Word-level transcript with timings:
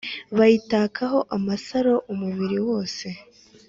bayitakaho 0.37 1.19
amasaro 1.35 1.93
umubiri 2.13 2.57
wose: 2.67 3.07